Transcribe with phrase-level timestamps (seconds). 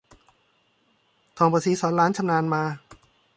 [1.37, 2.63] ทองประศรีสอนหลานชำนาญมา